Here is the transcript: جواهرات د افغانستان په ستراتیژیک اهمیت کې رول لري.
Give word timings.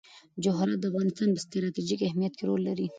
جواهرات 0.43 0.79
د 0.81 0.85
افغانستان 0.91 1.29
په 1.33 1.39
ستراتیژیک 1.45 1.99
اهمیت 2.03 2.33
کې 2.37 2.43
رول 2.49 2.61
لري. 2.69 2.87